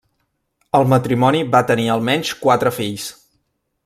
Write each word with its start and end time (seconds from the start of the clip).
El 0.79 0.87
matrimoni 0.93 1.43
va 1.57 1.61
tenir 1.71 1.85
almenys 1.97 2.31
quatre 2.47 2.73
fills. 2.79 3.07